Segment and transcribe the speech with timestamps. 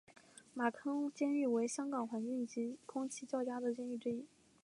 [0.55, 4.25] 马坑监狱为香港环境及空气较佳的监狱之一。